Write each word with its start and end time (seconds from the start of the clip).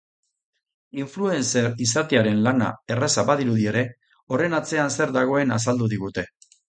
Influencer 1.01 1.67
izatearen 1.85 2.41
lana 2.47 2.69
erraza 2.95 3.25
badirudi 3.29 3.67
ere, 3.73 3.85
horren 4.37 4.57
atzean 4.61 4.91
zer 4.97 5.15
dagoen 5.19 5.55
azaldu 5.59 5.91
digute. 5.93 6.27